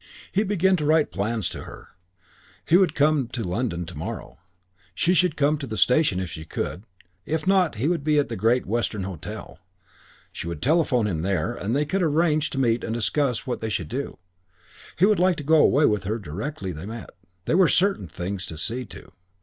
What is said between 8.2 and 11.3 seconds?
the Great Western Hotel. She would telephone to him